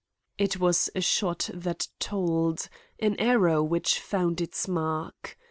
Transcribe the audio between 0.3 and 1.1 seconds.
It was a